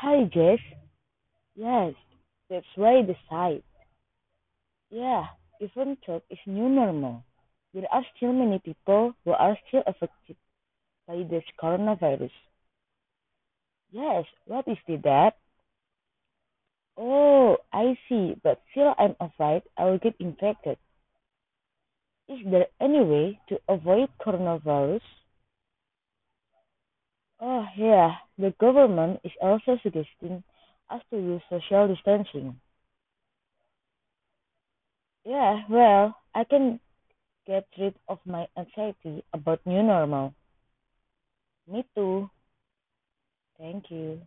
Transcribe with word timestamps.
Hi, 0.00 0.30
Jess. 0.32 0.60
Yes, 1.56 1.92
that's 2.48 2.66
why 2.76 3.02
the 3.02 3.16
site. 3.28 3.64
Yeah, 4.90 5.24
even 5.60 5.96
talk 6.06 6.22
is 6.30 6.38
new 6.46 6.68
normal. 6.68 7.24
There 7.74 7.86
are 7.90 8.04
still 8.16 8.32
many 8.32 8.60
people 8.60 9.12
who 9.24 9.32
are 9.32 9.58
still 9.66 9.82
affected 9.88 10.36
by 11.08 11.24
this 11.28 11.42
coronavirus. 11.60 12.30
Yes, 13.90 14.24
what 14.46 14.68
is 14.68 14.78
the 14.86 14.98
that? 15.02 15.32
Oh, 16.96 17.56
I 17.72 17.98
see, 18.08 18.36
but 18.44 18.62
still 18.70 18.94
I'm 18.98 19.16
afraid 19.20 19.62
I 19.76 19.86
will 19.86 19.98
get 19.98 20.14
infected. 20.20 20.78
Is 22.28 22.38
there 22.48 22.66
any 22.80 23.02
way 23.02 23.40
to 23.48 23.58
avoid 23.68 24.10
coronavirus? 24.24 25.02
Oh, 27.40 27.66
yeah, 27.76 28.16
the 28.38 28.52
government 28.60 29.20
is 29.24 29.32
also 29.42 29.76
suggesting 29.82 30.44
us 30.88 31.02
to 31.10 31.16
use 31.16 31.42
social 31.50 31.88
distancing. 31.88 32.60
Yeah, 35.24 35.62
well, 35.68 36.16
I 36.34 36.42
can 36.44 36.80
get 37.46 37.66
rid 37.78 37.94
of 38.08 38.20
my 38.26 38.48
anxiety 38.56 39.24
about 39.32 39.66
new 39.66 39.82
normal. 39.82 40.34
Me 41.68 41.84
too. 41.94 42.28
Thank 43.58 43.90
you. 43.90 44.26